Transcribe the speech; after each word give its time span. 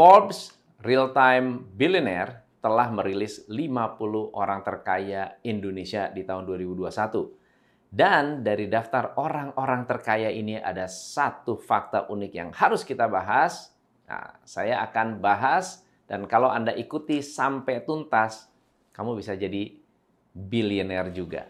Forbes 0.00 0.56
Real 0.80 1.12
Time 1.12 1.60
Billionaire 1.76 2.56
telah 2.64 2.88
merilis 2.88 3.44
50 3.52 4.32
orang 4.32 4.64
terkaya 4.64 5.36
Indonesia 5.44 6.08
di 6.08 6.24
tahun 6.24 6.48
2021. 6.48 7.28
Dan 7.92 8.40
dari 8.40 8.64
daftar 8.64 9.20
orang-orang 9.20 9.84
terkaya 9.84 10.32
ini 10.32 10.56
ada 10.56 10.88
satu 10.88 11.60
fakta 11.60 12.08
unik 12.08 12.32
yang 12.32 12.48
harus 12.48 12.80
kita 12.80 13.12
bahas. 13.12 13.76
Nah, 14.08 14.40
saya 14.40 14.80
akan 14.88 15.20
bahas 15.20 15.84
dan 16.08 16.24
kalau 16.24 16.48
Anda 16.48 16.72
ikuti 16.72 17.20
sampai 17.20 17.84
tuntas, 17.84 18.48
kamu 18.96 19.20
bisa 19.20 19.36
jadi 19.36 19.68
bilioner 20.32 21.12
juga. 21.12 21.44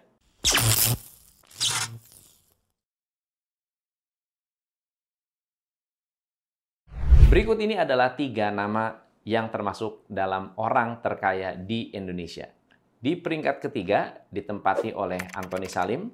Berikut 7.30 7.62
ini 7.62 7.78
adalah 7.78 8.18
tiga 8.18 8.50
nama 8.50 8.90
yang 9.22 9.54
termasuk 9.54 10.02
dalam 10.10 10.50
orang 10.58 10.98
terkaya 10.98 11.54
di 11.54 11.94
Indonesia. 11.94 12.50
Di 12.98 13.14
peringkat 13.14 13.62
ketiga 13.62 14.26
ditempati 14.34 14.90
oleh 14.90 15.30
Anthony 15.38 15.70
Salim, 15.70 16.10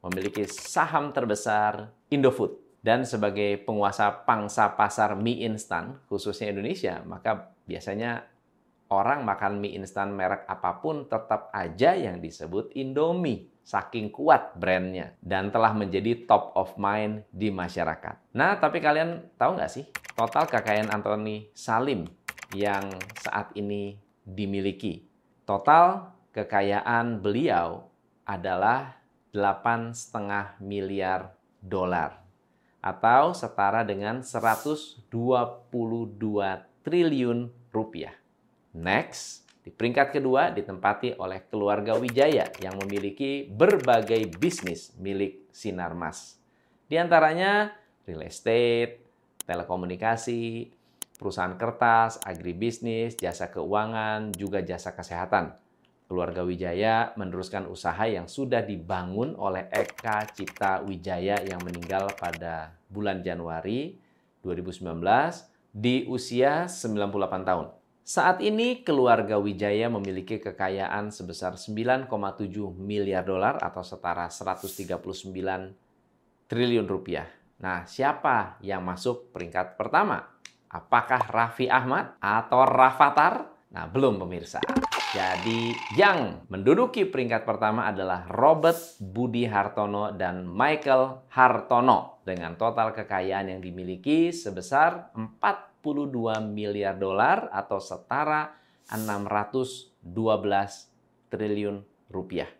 memiliki 0.00 0.48
saham 0.48 1.12
terbesar 1.12 1.92
Indofood. 2.08 2.80
Dan 2.80 3.04
sebagai 3.04 3.60
penguasa 3.60 4.08
pangsa 4.24 4.72
pasar 4.72 5.12
mie 5.20 5.44
instan, 5.44 6.00
khususnya 6.08 6.48
Indonesia, 6.48 7.04
maka 7.04 7.52
biasanya 7.68 8.24
orang 8.88 9.20
makan 9.20 9.60
mie 9.60 9.76
instan 9.76 10.16
merek 10.16 10.48
apa 10.48 10.80
pun 10.80 11.04
tetap 11.04 11.52
aja 11.52 11.92
yang 11.92 12.24
disebut 12.24 12.72
Indomie. 12.72 13.52
Saking 13.64 14.08
kuat 14.08 14.56
brandnya 14.56 15.12
dan 15.20 15.52
telah 15.52 15.76
menjadi 15.76 16.24
top 16.24 16.56
of 16.56 16.72
mind 16.80 17.24
di 17.28 17.52
masyarakat. 17.52 18.32
Nah, 18.32 18.60
tapi 18.60 18.80
kalian 18.80 19.28
tahu 19.40 19.56
nggak 19.60 19.72
sih 19.72 19.88
total 20.14 20.46
kekayaan 20.46 20.94
Anthony 20.94 21.50
Salim 21.54 22.06
yang 22.54 22.90
saat 23.18 23.50
ini 23.58 23.98
dimiliki? 24.22 25.02
Total 25.42 26.14
kekayaan 26.30 27.20
beliau 27.20 27.90
adalah 28.24 28.96
8,5 29.34 30.62
miliar 30.62 31.34
dolar 31.58 32.22
atau 32.78 33.34
setara 33.34 33.82
dengan 33.82 34.22
122 34.22 35.02
triliun 36.84 37.38
rupiah. 37.74 38.14
Next, 38.76 39.44
di 39.64 39.72
peringkat 39.72 40.14
kedua 40.20 40.52
ditempati 40.52 41.16
oleh 41.16 41.40
keluarga 41.48 41.96
Wijaya 41.96 42.52
yang 42.60 42.76
memiliki 42.76 43.48
berbagai 43.48 44.28
bisnis 44.36 44.92
milik 45.00 45.48
Sinarmas. 45.50 46.36
Di 46.84 47.00
antaranya 47.00 47.72
real 48.04 48.28
estate, 48.28 49.03
telekomunikasi, 49.44 50.72
perusahaan 51.16 51.56
kertas, 51.56 52.20
agribisnis, 52.24 53.16
jasa 53.16 53.48
keuangan, 53.52 54.32
juga 54.36 54.64
jasa 54.64 54.92
kesehatan 54.92 55.64
keluarga 56.04 56.44
Wijaya 56.44 57.16
meneruskan 57.16 57.64
usaha 57.66 58.04
yang 58.04 58.28
sudah 58.28 58.60
dibangun 58.60 59.34
oleh 59.40 59.66
Eka 59.72 60.28
Cipta 60.36 60.84
Wijaya 60.84 61.40
yang 61.42 61.64
meninggal 61.64 62.12
pada 62.14 62.76
bulan 62.92 63.24
Januari 63.24 63.96
2019 64.44 65.00
di 65.72 66.04
usia 66.06 66.68
98 66.68 67.48
tahun. 67.48 67.66
Saat 68.04 68.44
ini 68.44 68.84
keluarga 68.84 69.40
Wijaya 69.40 69.88
memiliki 69.88 70.36
kekayaan 70.36 71.08
sebesar 71.08 71.56
9,7 71.56 72.06
miliar 72.76 73.24
dolar 73.24 73.56
atau 73.64 73.80
setara 73.80 74.28
139 74.28 75.24
triliun 76.52 76.84
rupiah. 76.84 77.24
Nah, 77.64 77.88
siapa 77.88 78.60
yang 78.60 78.84
masuk 78.84 79.32
peringkat 79.32 79.80
pertama? 79.80 80.20
Apakah 80.68 81.24
Raffi 81.32 81.64
Ahmad 81.64 82.20
atau 82.20 82.60
Rafathar? 82.68 83.48
Nah, 83.72 83.88
belum 83.88 84.20
pemirsa. 84.20 84.60
Jadi 85.16 85.72
yang 85.96 86.44
menduduki 86.52 87.08
peringkat 87.08 87.48
pertama 87.48 87.88
adalah 87.88 88.28
Robert 88.28 89.00
Budi 89.00 89.48
Hartono 89.48 90.12
dan 90.12 90.44
Michael 90.44 91.24
Hartono 91.32 92.20
dengan 92.20 92.52
total 92.60 92.92
kekayaan 92.92 93.56
yang 93.56 93.60
dimiliki 93.64 94.28
sebesar 94.28 95.16
42 95.16 96.44
miliar 96.44 97.00
dolar 97.00 97.48
atau 97.48 97.80
setara 97.80 98.52
612 98.92 100.04
triliun 101.32 101.80
rupiah. 102.12 102.50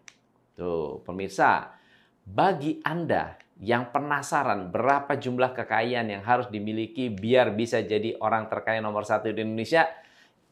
Tuh, 0.56 1.04
pemirsa, 1.04 1.76
bagi 2.24 2.80
Anda 2.80 3.43
yang 3.62 3.94
penasaran 3.94 4.74
berapa 4.74 5.14
jumlah 5.14 5.54
kekayaan 5.54 6.10
yang 6.10 6.22
harus 6.26 6.50
dimiliki 6.50 7.10
biar 7.12 7.54
bisa 7.54 7.82
jadi 7.82 8.18
orang 8.18 8.50
terkaya 8.50 8.82
nomor 8.82 9.06
satu 9.06 9.30
di 9.30 9.42
Indonesia, 9.46 9.86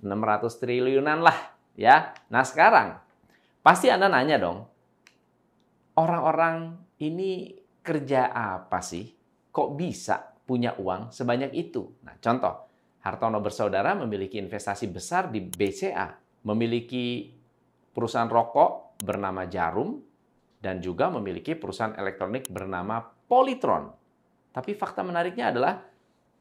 600 0.03 0.63
triliunan 0.63 1.19
lah 1.23 1.53
Ya, 1.73 2.13
nah 2.29 2.45
sekarang 2.45 3.01
pasti 3.65 3.89
Anda 3.89 4.13
nanya 4.13 4.37
dong, 4.37 4.69
orang-orang 5.97 6.77
ini 7.01 7.57
kerja 7.81 8.29
apa 8.29 8.85
sih? 8.85 9.09
Kok 9.53 9.69
bisa 9.77 10.21
punya 10.45 10.77
uang 10.77 11.13
sebanyak 11.13 11.53
itu? 11.57 11.97
Nah, 12.05 12.17
contoh, 12.21 12.69
Hartono 13.01 13.41
bersaudara 13.41 13.97
memiliki 13.97 14.37
investasi 14.37 14.93
besar 14.93 15.33
di 15.33 15.41
BCA, 15.41 16.13
memiliki 16.45 17.33
perusahaan 17.93 18.29
rokok 18.29 19.01
bernama 19.01 19.49
Jarum, 19.49 19.97
dan 20.63 20.79
juga 20.79 21.11
memiliki 21.11 21.59
perusahaan 21.59 21.99
elektronik 21.99 22.47
bernama 22.47 23.03
Polytron. 23.03 23.91
Tapi 24.55 24.79
fakta 24.79 25.03
menariknya 25.03 25.51
adalah 25.51 25.83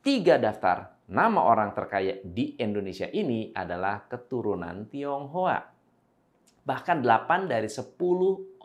tiga 0.05 0.37
daftar 0.37 1.01
nama 1.09 1.41
orang 1.41 1.73
terkaya 1.73 2.21
di 2.21 2.55
Indonesia 2.61 3.09
ini 3.09 3.49
adalah 3.51 4.05
keturunan 4.05 4.85
Tionghoa. 4.87 5.59
Bahkan 6.61 6.97
8 7.01 7.49
dari 7.49 7.65
10 7.65 7.97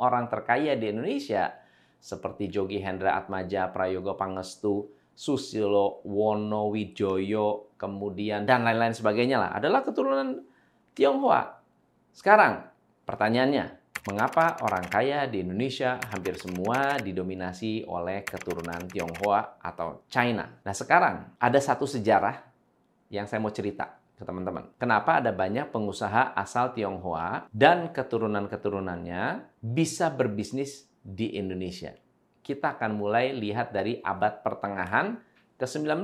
orang 0.05 0.29
terkaya 0.29 0.77
di 0.77 0.93
Indonesia 0.93 1.49
seperti 1.97 2.53
Jogi 2.53 2.79
Hendra 2.79 3.17
Atmaja, 3.17 3.73
Prayogo 3.73 4.15
Pangestu, 4.15 4.93
Susilo 5.17 6.05
Wonowijoyo, 6.05 7.75
kemudian 7.81 8.45
dan 8.45 8.69
lain-lain 8.69 8.93
sebagainya 8.93 9.41
lah 9.41 9.51
adalah 9.57 9.81
keturunan 9.81 10.45
Tionghoa. 10.93 11.57
Sekarang 12.13 12.69
pertanyaannya, 13.09 13.86
Mengapa 14.07 14.55
orang 14.63 14.87
kaya 14.87 15.27
di 15.27 15.43
Indonesia 15.43 15.99
hampir 16.15 16.39
semua 16.39 16.95
didominasi 17.03 17.91
oleh 17.91 18.23
keturunan 18.23 18.87
Tionghoa 18.87 19.59
atau 19.59 20.07
China? 20.07 20.47
Nah 20.63 20.71
sekarang 20.71 21.35
ada 21.43 21.59
satu 21.59 21.91
sejarah 21.91 22.39
yang 23.11 23.27
saya 23.27 23.43
mau 23.43 23.51
cerita 23.51 23.99
ke 24.15 24.23
teman-teman. 24.23 24.71
Kenapa 24.79 25.19
ada 25.19 25.35
banyak 25.35 25.75
pengusaha 25.75 26.39
asal 26.39 26.71
Tionghoa 26.71 27.51
dan 27.51 27.91
keturunan-keturunannya 27.91 29.43
bisa 29.59 30.15
berbisnis 30.15 30.87
di 31.03 31.35
Indonesia? 31.35 31.91
Kita 32.47 32.79
akan 32.79 32.95
mulai 32.95 33.35
lihat 33.35 33.75
dari 33.75 33.99
abad 33.99 34.47
pertengahan 34.47 35.19
ke-19. 35.59 35.99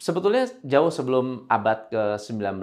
Sebetulnya 0.00 0.48
jauh 0.64 0.88
sebelum 0.88 1.44
abad 1.52 1.92
ke-19, 1.92 2.56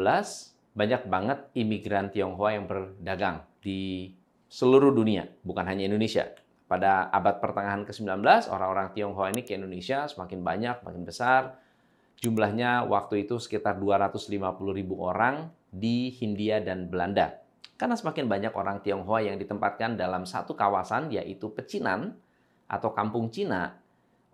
banyak 0.73 1.01
banget 1.05 1.39
imigran 1.53 2.09
Tionghoa 2.09 2.57
yang 2.57 2.65
berdagang 2.65 3.45
di 3.61 4.09
seluruh 4.51 4.91
dunia, 4.91 5.31
bukan 5.47 5.63
hanya 5.63 5.87
Indonesia. 5.87 6.27
Pada 6.67 7.07
abad 7.07 7.39
pertengahan 7.39 7.87
ke-19, 7.87 8.19
orang-orang 8.51 8.91
Tionghoa 8.91 9.31
ini 9.31 9.47
ke 9.47 9.55
Indonesia 9.55 10.11
semakin 10.11 10.43
banyak, 10.43 10.83
makin 10.83 11.07
besar. 11.07 11.55
Jumlahnya 12.19 12.83
waktu 12.85 13.23
itu 13.25 13.39
sekitar 13.39 13.79
250 13.79 14.27
ribu 14.75 14.99
orang 14.99 15.47
di 15.71 16.11
Hindia 16.11 16.59
dan 16.59 16.91
Belanda. 16.91 17.39
Karena 17.79 17.95
semakin 17.95 18.27
banyak 18.27 18.53
orang 18.53 18.83
Tionghoa 18.83 19.23
yang 19.23 19.39
ditempatkan 19.39 19.95
dalam 19.95 20.27
satu 20.27 20.53
kawasan, 20.53 21.09
yaitu 21.15 21.49
Pecinan 21.55 22.19
atau 22.67 22.91
Kampung 22.91 23.31
Cina 23.31 23.79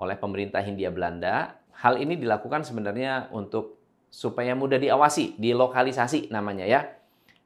oleh 0.01 0.17
pemerintah 0.17 0.65
Hindia 0.65 0.89
Belanda. 0.89 1.61
Hal 1.77 2.01
ini 2.01 2.17
dilakukan 2.17 2.65
sebenarnya 2.65 3.29
untuk 3.29 3.77
supaya 4.09 4.57
mudah 4.57 4.81
diawasi, 4.81 5.37
dilokalisasi 5.37 6.33
namanya 6.33 6.65
ya 6.65 6.96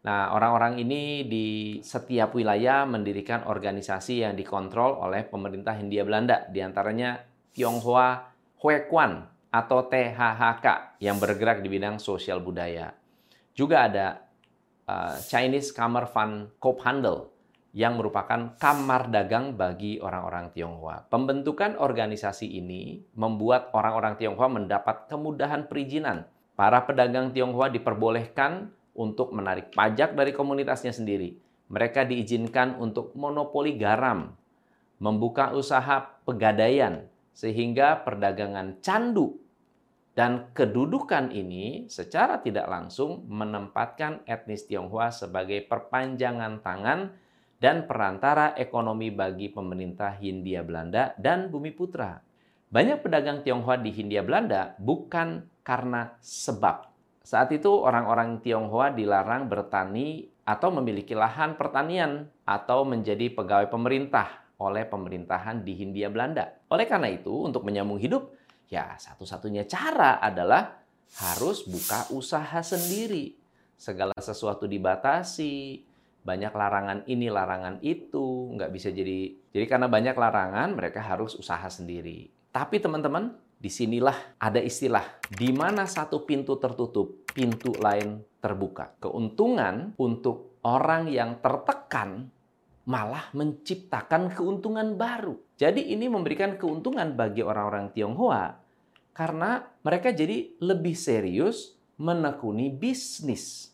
Nah, 0.02 0.34
orang-orang 0.34 0.82
ini 0.82 1.30
di 1.30 1.78
setiap 1.86 2.34
wilayah 2.34 2.90
mendirikan 2.90 3.46
organisasi 3.46 4.26
yang 4.26 4.34
dikontrol 4.34 4.98
oleh 4.98 5.30
pemerintah 5.30 5.78
Hindia 5.78 6.02
Belanda, 6.02 6.50
di 6.50 6.58
antaranya 6.58 7.22
Tionghoa 7.54 8.34
Huekuan 8.66 9.30
atau 9.54 9.86
THHK 9.86 10.98
yang 11.04 11.22
bergerak 11.22 11.62
di 11.62 11.70
bidang 11.70 12.02
sosial 12.02 12.42
budaya. 12.42 12.90
Juga 13.54 13.86
ada 13.86 14.08
uh, 14.90 15.22
Chinese 15.22 15.70
Kamar 15.70 16.10
Fund 16.10 16.58
Handel 16.82 17.30
yang 17.72 17.96
merupakan 17.96 18.58
kamar 18.60 19.08
dagang 19.14 19.56
bagi 19.56 20.02
orang-orang 20.02 20.52
Tionghoa. 20.52 21.08
Pembentukan 21.08 21.80
organisasi 21.80 22.48
ini 22.58 23.00
membuat 23.16 23.72
orang-orang 23.72 24.20
Tionghoa 24.20 24.50
mendapat 24.52 25.08
kemudahan 25.08 25.72
perizinan. 25.72 26.28
Para 26.58 26.84
pedagang 26.84 27.32
Tionghoa 27.32 27.72
diperbolehkan 27.72 28.81
untuk 29.02 29.34
menarik 29.34 29.74
pajak 29.74 30.14
dari 30.14 30.30
komunitasnya 30.30 30.94
sendiri. 30.94 31.34
Mereka 31.74 32.06
diizinkan 32.06 32.78
untuk 32.78 33.18
monopoli 33.18 33.74
garam, 33.74 34.38
membuka 35.02 35.50
usaha 35.58 36.22
pegadaian, 36.22 37.10
sehingga 37.34 38.06
perdagangan 38.06 38.78
candu 38.86 39.42
Dan 40.12 40.52
kedudukan 40.52 41.32
ini 41.32 41.88
secara 41.88 42.44
tidak 42.44 42.68
langsung 42.68 43.24
menempatkan 43.32 44.28
etnis 44.28 44.68
Tionghoa 44.68 45.08
sebagai 45.08 45.64
perpanjangan 45.64 46.60
tangan 46.60 47.16
dan 47.64 47.88
perantara 47.88 48.52
ekonomi 48.60 49.08
bagi 49.08 49.48
pemerintah 49.48 50.20
Hindia 50.20 50.68
Belanda 50.68 51.16
dan 51.16 51.48
Bumi 51.48 51.72
Putra. 51.72 52.20
Banyak 52.68 53.00
pedagang 53.00 53.40
Tionghoa 53.40 53.80
di 53.80 53.96
Hindia 53.96 54.20
Belanda 54.20 54.76
bukan 54.84 55.48
karena 55.64 56.20
sebab. 56.20 56.91
Saat 57.22 57.54
itu 57.54 57.70
orang-orang 57.70 58.42
Tionghoa 58.42 58.92
dilarang 58.92 59.46
bertani 59.46 60.30
atau 60.42 60.74
memiliki 60.74 61.14
lahan 61.14 61.56
pertanian 61.56 62.28
atau 62.44 62.82
menjadi 62.84 63.30
pegawai 63.32 63.70
pemerintah 63.70 64.42
oleh 64.58 64.86
pemerintahan 64.86 65.62
di 65.62 65.74
Hindia 65.78 66.10
Belanda. 66.10 66.50
Oleh 66.70 66.86
karena 66.90 67.10
itu, 67.10 67.34
untuk 67.46 67.66
menyambung 67.66 67.98
hidup, 67.98 68.30
Ya, 68.72 68.96
satu-satunya 68.96 69.68
cara 69.68 70.24
adalah 70.24 70.80
harus 71.20 71.68
buka 71.68 72.08
usaha 72.16 72.64
sendiri. 72.64 73.36
Segala 73.76 74.16
sesuatu 74.16 74.64
dibatasi, 74.64 75.84
banyak 76.24 76.56
larangan 76.56 77.04
ini, 77.04 77.28
larangan 77.28 77.84
itu, 77.84 78.56
nggak 78.56 78.72
bisa 78.72 78.88
jadi. 78.96 79.36
Jadi 79.52 79.66
karena 79.68 79.92
banyak 79.92 80.16
larangan, 80.16 80.72
mereka 80.72 81.04
harus 81.04 81.36
usaha 81.36 81.68
sendiri. 81.68 82.32
Tapi 82.56 82.80
teman-teman, 82.80 83.36
di 83.62 83.70
sinilah 83.70 84.42
ada 84.42 84.58
istilah, 84.58 85.22
di 85.30 85.54
mana 85.54 85.86
satu 85.86 86.26
pintu 86.26 86.58
tertutup, 86.58 87.30
pintu 87.30 87.78
lain 87.78 88.26
terbuka. 88.42 88.98
Keuntungan 88.98 89.94
untuk 90.02 90.58
orang 90.66 91.06
yang 91.14 91.38
tertekan 91.46 92.34
malah 92.90 93.30
menciptakan 93.38 94.34
keuntungan 94.34 94.98
baru. 94.98 95.38
Jadi 95.54 95.94
ini 95.94 96.10
memberikan 96.10 96.58
keuntungan 96.58 97.14
bagi 97.14 97.46
orang-orang 97.46 97.94
Tionghoa 97.94 98.58
karena 99.14 99.62
mereka 99.86 100.10
jadi 100.10 100.58
lebih 100.58 100.98
serius 100.98 101.78
menekuni 102.02 102.74
bisnis 102.74 103.70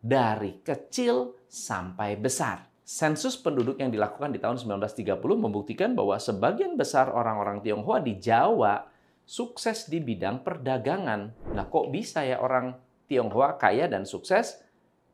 dari 0.00 0.64
kecil 0.64 1.36
sampai 1.44 2.16
besar. 2.16 2.64
Sensus 2.86 3.36
penduduk 3.36 3.82
yang 3.82 3.92
dilakukan 3.92 4.32
di 4.32 4.40
tahun 4.40 4.56
1930 4.56 5.20
membuktikan 5.36 5.92
bahwa 5.92 6.16
sebagian 6.16 6.78
besar 6.78 7.12
orang-orang 7.12 7.60
Tionghoa 7.60 8.00
di 8.00 8.16
Jawa 8.16 8.95
sukses 9.26 9.90
di 9.90 9.98
bidang 9.98 10.46
perdagangan. 10.46 11.52
Nah, 11.52 11.66
kok 11.66 11.90
bisa 11.90 12.22
ya 12.22 12.38
orang 12.38 12.78
Tionghoa 13.10 13.58
kaya 13.58 13.90
dan 13.90 14.06
sukses 14.06 14.62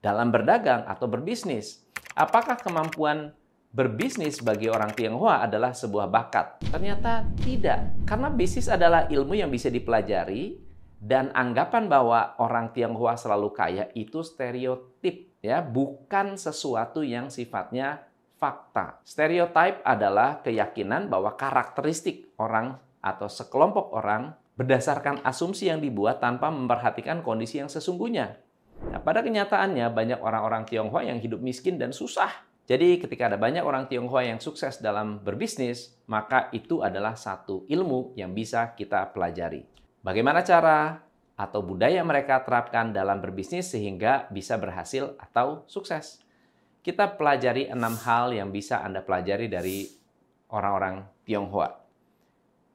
dalam 0.05 0.29
berdagang 0.29 0.85
atau 0.85 1.09
berbisnis? 1.09 1.83
Apakah 2.13 2.61
kemampuan 2.61 3.33
berbisnis 3.73 4.45
bagi 4.45 4.69
orang 4.69 4.93
Tionghoa 4.93 5.49
adalah 5.49 5.73
sebuah 5.73 6.13
bakat. 6.13 6.61
Ternyata 6.69 7.25
tidak, 7.41 8.05
karena 8.05 8.29
bisnis 8.29 8.69
adalah 8.69 9.09
ilmu 9.09 9.33
yang 9.33 9.49
bisa 9.49 9.73
dipelajari 9.73 10.61
dan 11.01 11.33
anggapan 11.33 11.89
bahwa 11.89 12.37
orang 12.39 12.71
Tionghoa 12.77 13.17
selalu 13.17 13.49
kaya 13.57 13.89
itu 13.97 14.21
stereotip 14.21 15.41
ya, 15.41 15.65
bukan 15.65 16.37
sesuatu 16.37 17.01
yang 17.01 17.33
sifatnya 17.33 18.05
fakta. 18.37 19.01
Stereotip 19.09 19.81
adalah 19.83 20.45
keyakinan 20.45 21.09
bahwa 21.09 21.33
karakteristik 21.35 22.29
orang 22.37 22.77
atau 23.03 23.27
sekelompok 23.27 23.93
orang 23.93 24.33
berdasarkan 24.55 25.21
asumsi 25.27 25.69
yang 25.69 25.83
dibuat 25.83 26.23
tanpa 26.23 26.49
memperhatikan 26.49 27.21
kondisi 27.21 27.59
yang 27.59 27.69
sesungguhnya. 27.69 28.39
Nah, 28.89 29.03
pada 29.03 29.21
kenyataannya 29.21 29.91
banyak 29.91 30.21
orang-orang 30.23 30.65
Tionghoa 30.65 31.03
yang 31.03 31.19
hidup 31.19 31.43
miskin 31.43 31.77
dan 31.77 31.91
susah 31.91 32.31
jadi 32.63 33.03
ketika 33.03 33.27
ada 33.27 33.39
banyak 33.39 33.67
orang 33.67 33.91
Tionghoa 33.91 34.23
yang 34.23 34.39
sukses 34.39 34.79
dalam 34.79 35.19
berbisnis, 35.19 35.99
maka 36.07 36.47
itu 36.55 36.79
adalah 36.79 37.19
satu 37.19 37.67
ilmu 37.67 38.15
yang 38.15 38.31
bisa 38.31 38.79
kita 38.79 39.11
pelajari. 39.11 39.67
Bagaimana 40.03 40.47
cara 40.47 41.03
atau 41.35 41.61
budaya 41.61 42.07
mereka 42.07 42.39
terapkan 42.47 42.95
dalam 42.95 43.19
berbisnis 43.19 43.75
sehingga 43.75 44.31
bisa 44.31 44.63
berhasil 44.63 45.19
atau 45.19 45.67
sukses. 45.67 46.23
Kita 46.87 47.19
pelajari 47.19 47.67
enam 47.67 47.99
hal 47.99 48.31
yang 48.31 48.55
bisa 48.55 48.79
Anda 48.83 49.03
pelajari 49.03 49.51
dari 49.51 49.91
orang-orang 50.55 51.03
Tionghoa. 51.27 51.82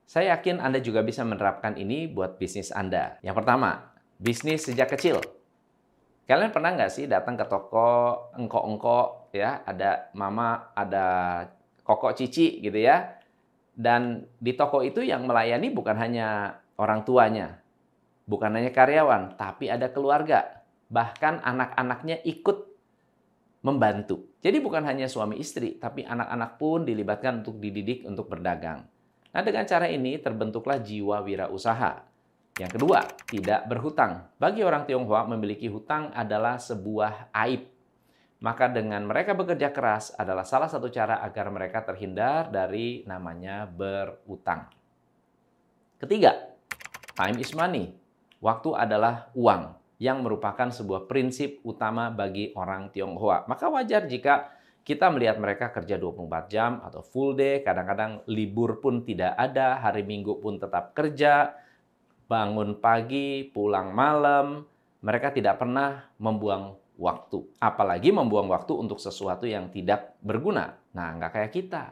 Saya 0.07 0.39
yakin 0.39 0.63
Anda 0.63 0.79
juga 0.79 1.03
bisa 1.03 1.27
menerapkan 1.27 1.75
ini 1.75 2.07
buat 2.07 2.39
bisnis 2.39 2.71
Anda. 2.71 3.19
Yang 3.19 3.43
pertama, 3.43 3.91
bisnis 4.15 4.63
sejak 4.63 4.95
kecil. 4.95 5.19
Kalian 6.23 6.55
pernah 6.55 6.71
nggak 6.79 6.91
sih 6.91 7.11
datang 7.11 7.35
ke 7.35 7.43
toko 7.43 8.31
engkok-engkok 8.39 9.35
ya, 9.35 9.67
ada 9.67 10.07
mama, 10.15 10.71
ada 10.71 11.05
kokok 11.83 12.15
cici 12.15 12.63
gitu 12.63 12.79
ya. 12.79 13.19
Dan 13.75 14.23
di 14.39 14.55
toko 14.55 14.79
itu 14.79 15.03
yang 15.03 15.27
melayani 15.27 15.75
bukan 15.75 15.99
hanya 15.99 16.55
orang 16.79 17.03
tuanya, 17.03 17.59
bukan 18.23 18.55
hanya 18.55 18.71
karyawan, 18.71 19.35
tapi 19.35 19.67
ada 19.67 19.91
keluarga. 19.91 20.63
Bahkan 20.87 21.43
anak-anaknya 21.43 22.23
ikut 22.23 22.63
membantu. 23.67 24.23
Jadi 24.39 24.63
bukan 24.63 24.87
hanya 24.87 25.11
suami 25.11 25.35
istri, 25.35 25.75
tapi 25.75 26.07
anak-anak 26.07 26.55
pun 26.55 26.87
dilibatkan 26.87 27.43
untuk 27.43 27.59
dididik 27.59 28.07
untuk 28.07 28.31
berdagang. 28.31 28.87
Nah, 29.37 29.45
dengan 29.45 29.69
cara 29.69 29.85
ini 29.85 30.17
terbentuklah 30.17 30.81
jiwa 30.81 31.21
wirausaha 31.21 32.07
yang 32.57 32.73
kedua, 32.73 33.05
tidak 33.29 33.69
berhutang. 33.69 34.25
Bagi 34.41 34.65
orang 34.65 34.89
Tionghoa, 34.89 35.29
memiliki 35.29 35.69
hutang 35.69 36.09
adalah 36.09 36.57
sebuah 36.57 37.29
aib. 37.45 37.69
Maka 38.41 38.69
dengan 38.69 39.05
mereka 39.05 39.37
bekerja 39.37 39.69
keras 39.69 40.13
adalah 40.17 40.41
salah 40.41 40.69
satu 40.69 40.89
cara 40.89 41.21
agar 41.21 41.53
mereka 41.53 41.85
terhindar 41.85 42.49
dari 42.49 43.05
namanya 43.05 43.69
berutang. 43.69 44.69
Ketiga, 46.01 46.33
time 47.13 47.37
is 47.41 47.53
money. 47.53 47.93
Waktu 48.41 48.73
adalah 48.73 49.29
uang 49.37 49.77
yang 49.97 50.21
merupakan 50.21 50.69
sebuah 50.69 51.05
prinsip 51.05 51.61
utama 51.61 52.09
bagi 52.09 52.53
orang 52.57 52.89
Tionghoa. 52.89 53.45
Maka 53.45 53.69
wajar 53.69 54.05
jika 54.09 54.49
kita 54.87 55.11
melihat 55.11 55.35
mereka 55.35 55.67
kerja 55.75 55.99
24 55.99 56.47
jam 56.47 56.79
atau 56.79 57.03
full 57.03 57.35
day, 57.35 57.59
kadang-kadang 57.59 58.23
libur 58.23 58.79
pun 58.79 59.03
tidak 59.03 59.35
ada, 59.35 59.83
hari 59.83 60.07
Minggu 60.07 60.39
pun 60.39 60.55
tetap 60.55 60.95
kerja, 60.95 61.51
bangun 62.31 62.79
pagi, 62.79 63.43
pulang 63.51 63.91
malam, 63.91 64.63
mereka 65.03 65.35
tidak 65.35 65.59
pernah 65.59 66.07
membuang 66.23 66.79
waktu. 66.95 67.43
Apalagi 67.59 68.15
membuang 68.15 68.47
waktu 68.47 68.79
untuk 68.79 69.03
sesuatu 69.03 69.43
yang 69.43 69.67
tidak 69.75 70.15
berguna. 70.23 70.79
Nah, 70.95 71.19
nggak 71.19 71.35
kayak 71.35 71.51
kita. 71.51 71.83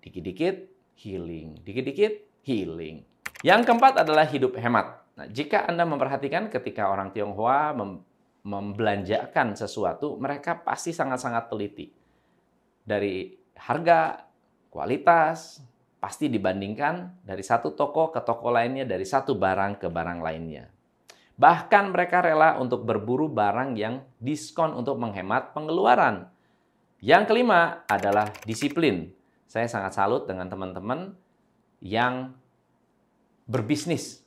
Dikit-dikit 0.00 0.56
healing, 0.96 1.60
dikit-dikit 1.60 2.40
healing. 2.48 3.04
Yang 3.44 3.68
keempat 3.68 4.00
adalah 4.00 4.24
hidup 4.24 4.56
hemat. 4.56 5.04
Nah, 5.12 5.28
jika 5.28 5.68
Anda 5.68 5.84
memperhatikan 5.84 6.48
ketika 6.48 6.88
orang 6.88 7.12
Tionghoa 7.12 7.76
mem 7.76 8.00
membelanjakan 8.40 9.52
sesuatu, 9.52 10.16
mereka 10.16 10.56
pasti 10.56 10.96
sangat-sangat 10.96 11.52
teliti. 11.52 11.99
Dari 12.90 13.38
harga, 13.54 14.26
kualitas, 14.66 15.62
pasti 16.02 16.26
dibandingkan 16.26 17.22
dari 17.22 17.46
satu 17.46 17.78
toko 17.78 18.10
ke 18.10 18.18
toko 18.26 18.50
lainnya, 18.50 18.82
dari 18.82 19.06
satu 19.06 19.38
barang 19.38 19.78
ke 19.78 19.86
barang 19.86 20.18
lainnya. 20.18 20.66
Bahkan 21.38 21.94
mereka 21.94 22.18
rela 22.18 22.58
untuk 22.58 22.82
berburu 22.82 23.30
barang 23.30 23.78
yang 23.78 24.02
diskon 24.18 24.74
untuk 24.74 24.98
menghemat 24.98 25.54
pengeluaran. 25.54 26.26
Yang 26.98 27.32
kelima 27.32 27.86
adalah 27.86 28.28
disiplin. 28.42 29.14
Saya 29.46 29.70
sangat 29.70 29.94
salut 29.94 30.26
dengan 30.26 30.50
teman-teman 30.50 31.14
yang 31.80 32.34
berbisnis 33.48 34.20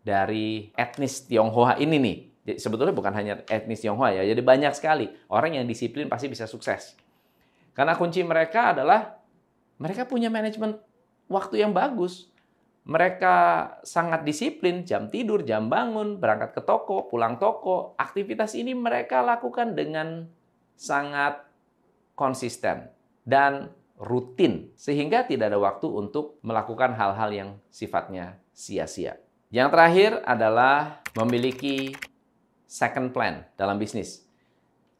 dari 0.00 0.72
etnis 0.78 1.28
Tionghoa 1.28 1.76
ini 1.82 1.96
nih. 2.00 2.18
Sebetulnya 2.56 2.96
bukan 2.96 3.12
hanya 3.12 3.44
etnis 3.46 3.84
Tionghoa 3.84 4.16
ya, 4.16 4.24
jadi 4.24 4.40
banyak 4.40 4.72
sekali 4.72 5.12
orang 5.28 5.60
yang 5.60 5.66
disiplin 5.68 6.08
pasti 6.08 6.32
bisa 6.32 6.48
sukses. 6.48 6.96
Karena 7.72 7.94
kunci 7.94 8.20
mereka 8.22 8.76
adalah 8.76 9.18
mereka 9.80 10.04
punya 10.04 10.28
manajemen 10.28 10.76
waktu 11.30 11.62
yang 11.62 11.72
bagus. 11.72 12.28
Mereka 12.80 13.36
sangat 13.84 14.24
disiplin, 14.24 14.82
jam 14.88 15.12
tidur, 15.12 15.44
jam 15.44 15.68
bangun, 15.68 16.16
berangkat 16.16 16.56
ke 16.56 16.62
toko, 16.64 17.06
pulang 17.06 17.36
toko. 17.36 17.94
Aktivitas 18.00 18.56
ini 18.56 18.72
mereka 18.72 19.20
lakukan 19.20 19.76
dengan 19.76 20.26
sangat 20.74 21.44
konsisten 22.16 22.88
dan 23.22 23.68
rutin, 24.00 24.72
sehingga 24.80 25.28
tidak 25.28 25.52
ada 25.52 25.60
waktu 25.60 25.84
untuk 25.84 26.40
melakukan 26.40 26.96
hal-hal 26.96 27.30
yang 27.30 27.50
sifatnya 27.68 28.40
sia-sia. 28.56 29.20
Yang 29.52 29.68
terakhir 29.76 30.10
adalah 30.24 31.04
memiliki 31.12 31.92
second 32.64 33.12
plan 33.12 33.44
dalam 33.60 33.76
bisnis. 33.76 34.24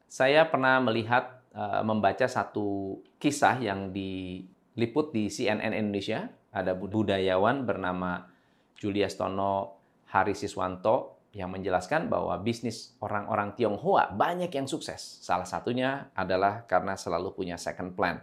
Saya 0.05 0.45
pernah 0.45 0.77
melihat, 0.77 1.40
uh, 1.55 1.81
membaca 1.83 2.27
satu 2.27 2.99
kisah 3.19 3.59
yang 3.59 3.91
di 3.91 4.43
liput 4.75 5.11
di 5.11 5.27
CNN 5.27 5.75
Indonesia, 5.75 6.27
ada 6.51 6.75
budayawan 6.75 7.63
bernama 7.67 8.27
Julius 8.75 9.15
Tono 9.15 9.79
Harisiswanto 10.11 11.21
yang 11.31 11.55
menjelaskan 11.55 12.11
bahwa 12.11 12.35
bisnis 12.43 12.99
orang-orang 12.99 13.55
Tionghoa 13.55 14.11
banyak 14.11 14.51
yang 14.51 14.67
sukses. 14.67 14.99
Salah 15.23 15.47
satunya 15.47 16.11
adalah 16.11 16.67
karena 16.67 16.99
selalu 16.99 17.31
punya 17.31 17.55
second 17.55 17.95
plan. 17.95 18.19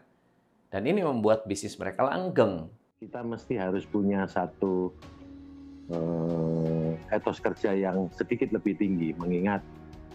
Dan 0.68 0.84
ini 0.84 1.00
membuat 1.00 1.48
bisnis 1.48 1.80
mereka 1.80 2.04
langgeng. 2.04 2.68
Kita 3.00 3.24
mesti 3.24 3.56
harus 3.56 3.88
punya 3.88 4.28
satu 4.28 4.92
eh, 5.88 6.92
etos 7.08 7.40
kerja 7.40 7.72
yang 7.72 8.12
sedikit 8.12 8.52
lebih 8.52 8.76
tinggi, 8.76 9.16
mengingat 9.16 9.64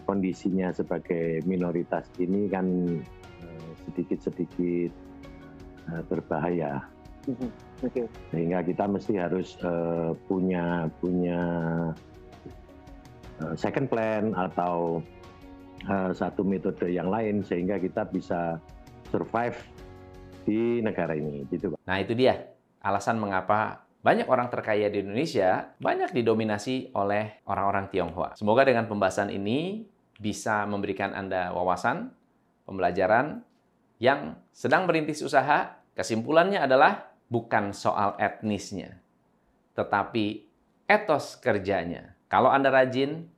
kondisinya 0.04 0.72
sebagai 0.72 1.42
minoritas 1.48 2.08
ini 2.20 2.48
kan 2.52 2.68
eh, 3.44 3.72
sedikit-sedikit 3.88 4.92
eh, 5.90 6.04
berbahaya. 6.08 6.84
Mhm, 7.24 7.50
Oke. 7.88 8.04
Sehingga 8.32 8.60
kita 8.64 8.86
mesti 8.88 9.14
harus 9.20 9.56
eh, 9.64 10.12
punya 10.28 10.92
punya 11.00 11.42
second 13.60 13.92
plan 13.92 14.32
atau 14.40 15.04
satu 16.16 16.48
metode 16.48 16.88
yang 16.88 17.12
lain 17.12 17.44
sehingga 17.44 17.76
kita 17.76 18.08
bisa 18.08 18.56
survive 19.12 19.60
di 20.48 20.80
negara 20.80 21.12
ini, 21.12 21.44
gitu 21.52 21.76
Pak. 21.76 21.80
Nah, 21.84 21.98
itu 22.00 22.16
dia 22.16 22.56
alasan 22.80 23.20
mengapa 23.20 23.84
banyak 24.04 24.28
orang 24.28 24.52
terkaya 24.52 24.92
di 24.92 25.00
Indonesia 25.00 25.72
banyak 25.80 26.12
didominasi 26.12 26.92
oleh 26.92 27.40
orang-orang 27.48 27.88
Tionghoa. 27.88 28.36
Semoga 28.36 28.68
dengan 28.68 28.84
pembahasan 28.92 29.32
ini 29.32 29.88
bisa 30.24 30.64
memberikan 30.64 31.12
Anda 31.12 31.52
wawasan, 31.52 32.08
pembelajaran 32.64 33.44
yang 34.00 34.40
sedang 34.56 34.88
merintis 34.88 35.20
usaha. 35.20 35.76
Kesimpulannya 35.94 36.64
adalah 36.64 37.12
bukan 37.28 37.76
soal 37.76 38.16
etnisnya, 38.18 38.98
tetapi 39.76 40.42
etos 40.88 41.38
kerjanya. 41.38 42.16
Kalau 42.32 42.50
Anda 42.50 42.74
rajin, 42.74 43.30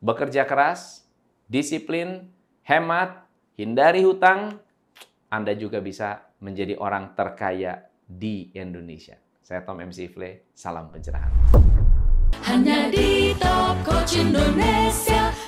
bekerja 0.00 0.48
keras, 0.48 1.04
disiplin, 1.50 2.32
hemat, 2.64 3.28
hindari 3.60 4.06
hutang, 4.08 4.56
Anda 5.28 5.52
juga 5.52 5.84
bisa 5.84 6.32
menjadi 6.40 6.80
orang 6.80 7.12
terkaya 7.12 7.92
di 8.08 8.48
Indonesia. 8.56 9.20
Saya 9.44 9.60
Tom 9.68 9.84
MC 9.84 10.08
Ifle, 10.08 10.48
salam 10.56 10.88
pencerahan. 10.88 11.28
Hanya 12.48 12.88
di 12.88 13.36
Top 13.36 13.76
Coach 13.84 14.16
Indonesia. 14.16 15.41